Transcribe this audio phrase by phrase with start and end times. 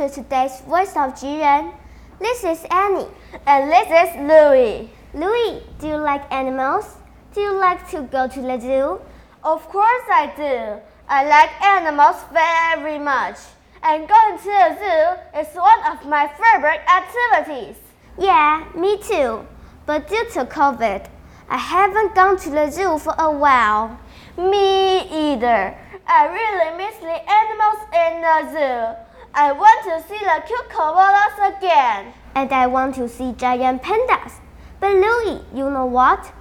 [0.00, 1.74] to today's Voice of Jiren.
[2.20, 3.08] This is Annie.
[3.44, 4.88] And this is Louis.
[5.12, 6.86] Louis, do you like animals?
[7.34, 9.00] Do you like to go to the zoo?
[9.42, 10.80] Of course I do.
[11.08, 13.38] I like animals very much.
[13.82, 17.76] And going to the zoo is one of my favorite activities.
[18.16, 19.44] Yeah, me too.
[19.84, 21.08] But due to COVID,
[21.48, 23.98] I haven't gone to the zoo for a while.
[24.36, 25.76] Me either.
[26.06, 29.10] I really miss the animals in the zoo.
[29.34, 32.12] I want to see the cute koalas again.
[32.34, 34.34] And I want to see giant pandas.
[34.80, 36.32] But Louis, you know what?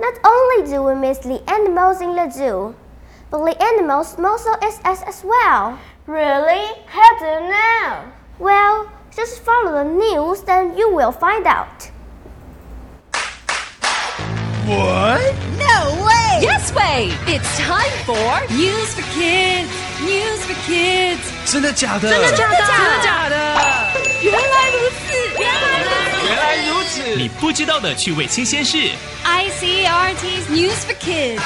[0.00, 2.74] Not only do we miss the animals in the zoo,
[3.30, 5.78] but the animals also miss us as well.
[6.06, 6.64] Really?
[6.86, 8.12] How do you know?
[8.38, 11.90] Well, just follow the news, then you will find out.
[14.66, 15.34] What?
[15.58, 16.41] No way!
[16.41, 17.11] Yes way!
[17.27, 19.69] It's time for News for Kids.
[20.01, 21.23] News for Kids.
[21.45, 22.09] 真的假的？
[22.09, 22.57] 真的假的？
[22.57, 23.35] 真的假的？
[24.21, 26.27] 原来如此，原来如此。
[26.27, 27.15] 原来如此！
[27.15, 28.77] 你不知道的趣味新鲜事。
[29.25, 31.41] ICRT's News for Kids.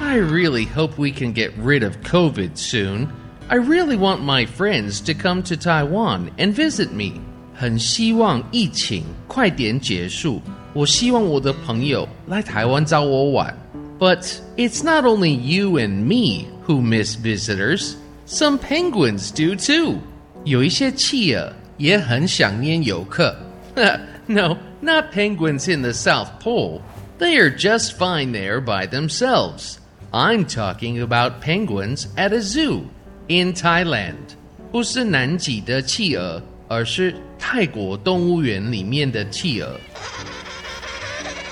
[0.00, 3.08] I really hope we can get rid of COVID soon.
[3.48, 7.20] I really want my friends to come to Taiwan and visit me.
[7.54, 10.42] 很希望疫情快点结束。
[10.72, 13.56] 我希望我的朋友来台湾找我玩。
[13.98, 17.94] But it's not only you and me who miss visitors.
[18.26, 19.98] Some penguins do too.
[20.44, 23.36] 有一些企鹅也很想念游客。
[24.26, 26.80] no, not penguins in the South Pole.
[27.18, 29.78] They are just fine there by themselves.
[30.10, 32.82] I'm talking about penguins at a zoo
[33.28, 34.36] in Thailand.
[34.72, 39.78] 不是南极的企鹅，而是泰国动物园里面的企鹅。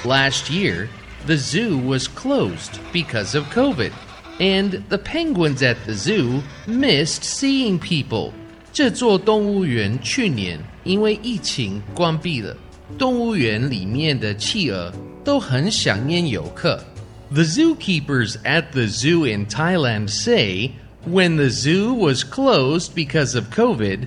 [0.05, 0.89] Last year,
[1.27, 3.93] the zoo was closed because of COVID,
[4.41, 8.33] and the penguins at the zoo missed seeing people.
[8.73, 12.57] 这座动物园去年因为疫情关闭了，
[12.98, 14.92] 动物园里面的企鹅
[15.23, 16.83] 都很想念游客。
[17.30, 20.73] The zookeepers at the zoo in Thailand say
[21.07, 24.07] when the zoo was closed because of COVID,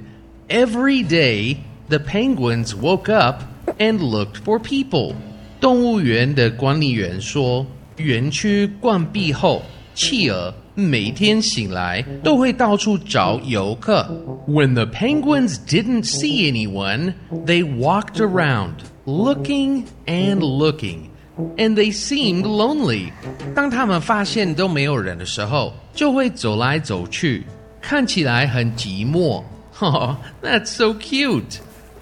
[0.49, 1.57] every day
[1.89, 3.43] the penguins woke up
[3.79, 5.15] and looked for people.
[5.59, 7.65] 动物园的管理员说，
[7.97, 9.61] 园区关闭后，
[9.93, 14.05] 企鹅每天醒来都会到处找游客。
[14.47, 17.13] When the penguins didn't see anyone,
[17.45, 18.73] they walked around,
[19.05, 21.09] looking and looking,
[21.57, 23.11] and they seemed lonely.
[23.55, 27.43] 当他们发现都没有人的时候，就会走来走去，
[27.81, 29.41] 看起来很寂寞。
[29.79, 31.59] Oh, that's so cute.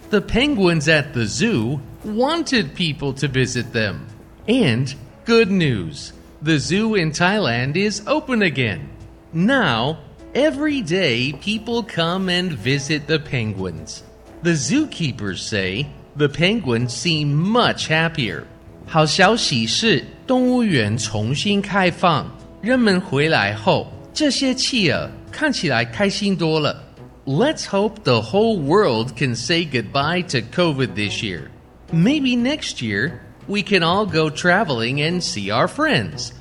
[0.10, 4.08] The penguins at the zoo wanted people to visit them.
[4.48, 4.94] And
[5.26, 8.90] good news the zoo in Thailand is open again.
[9.32, 10.00] Now,
[10.36, 14.04] every day people come and visit the penguins.
[14.42, 18.44] The zookeepers say the penguins seem much happier.
[18.86, 22.30] 好消息是，动物园重新开放，
[22.62, 26.84] 人们回来后，这些企鹅看起来开心多了。
[27.26, 31.44] Let's hope the whole world can say goodbye to COVID this year.
[31.93, 36.35] Maybe next year we can all go traveling and see our friends.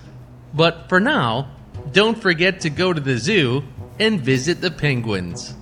[0.53, 1.51] But for now,
[1.93, 3.63] don't forget to go to the zoo
[3.97, 5.55] and visit the penguins.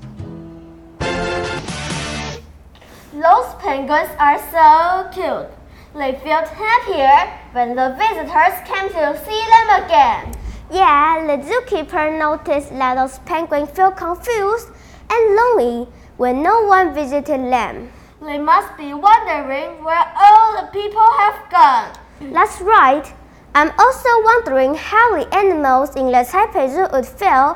[3.14, 5.50] Those penguins are so cute.
[5.94, 10.34] They felt happier when the visitors came to see them again.
[10.72, 14.70] Yeah, the zookeeper noticed that those penguins felt confused
[15.12, 17.92] and lonely when no one visited them.
[18.26, 21.94] They must be wondering where all the people have gone.
[22.34, 23.06] That's right.
[23.54, 27.54] I'm also wondering how the animals in the Taipei Zoo would feel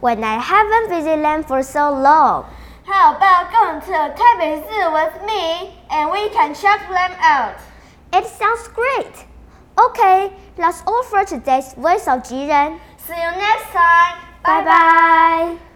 [0.00, 2.46] when I haven't visited them for so long.
[2.84, 7.56] How about going to Taipei Zoo with me and we can check them out?
[8.12, 9.24] It sounds great.
[9.78, 12.80] Okay, that's all for today's Voice of Jiren.
[13.06, 14.18] See you next time.
[14.42, 15.67] Bye bye.